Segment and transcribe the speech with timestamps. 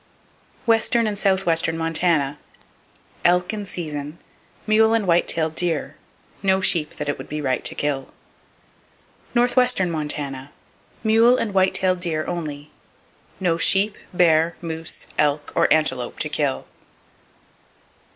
[0.65, 2.39] Western And Southwestern Montana:
[3.23, 4.17] Elk in season,
[4.65, 5.95] mule and white tail deer;
[6.41, 8.11] no sheep that it would be right to kill.
[9.35, 10.49] Northwestern Montana:
[11.03, 12.71] Mule and white tailed deer, only.
[13.39, 16.65] No sheep, bear, moose, elk or antelope to kill!